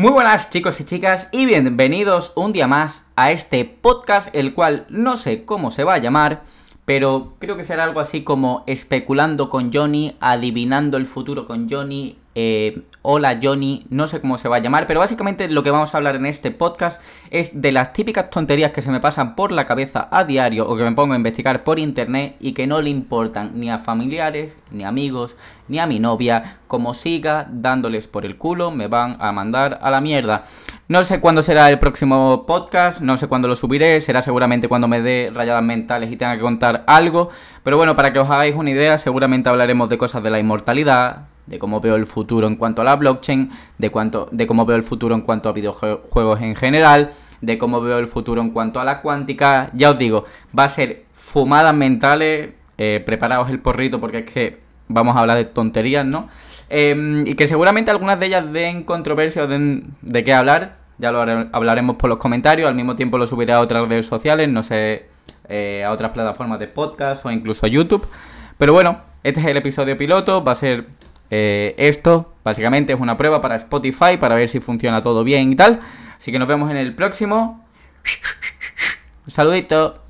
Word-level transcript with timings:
Muy 0.00 0.12
buenas 0.12 0.48
chicos 0.48 0.78
y 0.80 0.84
chicas 0.84 1.26
y 1.32 1.44
bienvenidos 1.44 2.30
un 2.36 2.52
día 2.52 2.68
más 2.68 3.02
a 3.16 3.32
este 3.32 3.64
podcast, 3.64 4.32
el 4.32 4.54
cual 4.54 4.86
no 4.88 5.16
sé 5.16 5.44
cómo 5.44 5.72
se 5.72 5.82
va 5.82 5.94
a 5.94 5.98
llamar, 5.98 6.44
pero 6.84 7.34
creo 7.40 7.56
que 7.56 7.64
será 7.64 7.82
algo 7.82 7.98
así 7.98 8.22
como 8.22 8.62
especulando 8.68 9.50
con 9.50 9.72
Johnny, 9.72 10.16
adivinando 10.20 10.98
el 10.98 11.06
futuro 11.06 11.48
con 11.48 11.68
Johnny, 11.68 12.16
eh, 12.40 12.82
Hola 13.02 13.40
Johnny, 13.42 13.84
no 13.90 14.06
sé 14.06 14.20
cómo 14.20 14.38
se 14.38 14.48
va 14.48 14.56
a 14.56 14.60
llamar, 14.60 14.86
pero 14.86 15.00
básicamente 15.00 15.48
lo 15.48 15.64
que 15.64 15.72
vamos 15.72 15.92
a 15.92 15.96
hablar 15.96 16.14
en 16.14 16.26
este 16.26 16.52
podcast 16.52 17.00
es 17.30 17.60
de 17.60 17.72
las 17.72 17.92
típicas 17.92 18.30
tonterías 18.30 18.70
que 18.70 18.80
se 18.80 18.92
me 18.92 19.00
pasan 19.00 19.34
por 19.34 19.50
la 19.50 19.66
cabeza 19.66 20.06
a 20.12 20.22
diario 20.22 20.68
o 20.68 20.76
que 20.76 20.84
me 20.84 20.92
pongo 20.92 21.14
a 21.14 21.16
investigar 21.16 21.64
por 21.64 21.80
internet 21.80 22.36
y 22.38 22.52
que 22.52 22.68
no 22.68 22.80
le 22.80 22.90
importan 22.90 23.52
ni 23.54 23.70
a 23.70 23.80
familiares, 23.80 24.52
ni 24.70 24.84
amigos, 24.84 25.36
ni 25.66 25.80
a 25.80 25.86
mi 25.88 25.98
novia. 25.98 26.58
Como 26.68 26.94
siga 26.94 27.48
dándoles 27.50 28.06
por 28.06 28.24
el 28.24 28.36
culo, 28.36 28.70
me 28.70 28.86
van 28.86 29.16
a 29.18 29.32
mandar 29.32 29.80
a 29.82 29.90
la 29.90 30.00
mierda. 30.00 30.44
No 30.86 31.02
sé 31.02 31.20
cuándo 31.20 31.42
será 31.42 31.68
el 31.70 31.80
próximo 31.80 32.44
podcast, 32.46 33.00
no 33.00 33.18
sé 33.18 33.26
cuándo 33.26 33.48
lo 33.48 33.56
subiré, 33.56 34.00
será 34.00 34.22
seguramente 34.22 34.68
cuando 34.68 34.86
me 34.86 35.02
dé 35.02 35.32
rayadas 35.34 35.64
mentales 35.64 36.12
y 36.12 36.16
tenga 36.16 36.36
que 36.36 36.42
contar 36.42 36.84
algo. 36.86 37.30
Pero 37.64 37.78
bueno, 37.78 37.96
para 37.96 38.12
que 38.12 38.20
os 38.20 38.30
hagáis 38.30 38.54
una 38.54 38.70
idea, 38.70 38.96
seguramente 38.96 39.48
hablaremos 39.48 39.88
de 39.88 39.98
cosas 39.98 40.22
de 40.22 40.30
la 40.30 40.38
inmortalidad, 40.38 41.26
de 41.48 41.58
cómo 41.58 41.80
veo 41.80 41.96
el 41.96 42.06
futuro 42.06 42.46
en 42.46 42.56
cuanto 42.56 42.82
a 42.82 42.84
la 42.84 42.96
blockchain, 42.96 43.50
de, 43.78 43.90
de 44.30 44.46
cómo 44.46 44.66
veo 44.66 44.76
el 44.76 44.82
futuro 44.82 45.14
en 45.14 45.22
cuanto 45.22 45.48
a 45.48 45.52
videojuegos 45.52 46.40
en 46.40 46.54
general, 46.54 47.10
de 47.40 47.58
cómo 47.58 47.80
veo 47.80 47.98
el 47.98 48.06
futuro 48.06 48.40
en 48.42 48.50
cuanto 48.50 48.80
a 48.80 48.84
la 48.84 49.00
cuántica. 49.00 49.70
Ya 49.72 49.90
os 49.90 49.98
digo, 49.98 50.24
va 50.56 50.64
a 50.64 50.68
ser 50.68 51.04
fumadas 51.12 51.74
mentales, 51.74 52.50
eh, 52.76 53.02
preparaos 53.04 53.50
el 53.50 53.60
porrito 53.60 54.00
porque 54.00 54.18
es 54.18 54.30
que 54.30 54.58
vamos 54.88 55.16
a 55.16 55.20
hablar 55.20 55.36
de 55.36 55.44
tonterías, 55.44 56.04
¿no? 56.04 56.28
Em, 56.68 57.26
y 57.26 57.34
que 57.34 57.48
seguramente 57.48 57.90
algunas 57.90 58.20
de 58.20 58.26
ellas 58.26 58.52
den 58.52 58.84
controversia 58.84 59.44
o 59.44 59.46
den 59.46 59.94
de 60.02 60.24
qué 60.24 60.34
hablar, 60.34 60.76
ya 60.98 61.12
lo 61.12 61.20
hablaremos 61.52 61.96
por 61.96 62.10
los 62.10 62.18
comentarios, 62.18 62.68
al 62.68 62.74
mismo 62.74 62.96
tiempo 62.96 63.18
lo 63.18 63.26
subiré 63.26 63.52
a 63.52 63.60
otras 63.60 63.88
redes 63.88 64.06
sociales, 64.06 64.48
no 64.48 64.62
sé, 64.62 65.06
eh, 65.48 65.84
a 65.84 65.92
otras 65.92 66.10
plataformas 66.12 66.58
de 66.58 66.66
podcast 66.66 67.24
o 67.24 67.30
incluso 67.30 67.64
a 67.66 67.68
YouTube. 67.68 68.06
Pero 68.58 68.72
bueno, 68.72 69.00
este 69.22 69.40
es 69.40 69.46
el 69.46 69.56
episodio 69.56 69.96
piloto, 69.96 70.42
va 70.42 70.52
a 70.52 70.56
ser 70.56 70.86
eh, 71.30 71.74
esto 71.78 72.34
básicamente 72.44 72.92
es 72.92 73.00
una 73.00 73.16
prueba 73.16 73.40
para 73.40 73.56
Spotify 73.56 74.16
para 74.18 74.34
ver 74.34 74.48
si 74.48 74.60
funciona 74.60 75.02
todo 75.02 75.24
bien 75.24 75.52
y 75.52 75.56
tal. 75.56 75.80
Así 76.18 76.32
que 76.32 76.38
nos 76.38 76.48
vemos 76.48 76.70
en 76.70 76.76
el 76.76 76.94
próximo. 76.94 77.64
Saludito. 79.26 80.07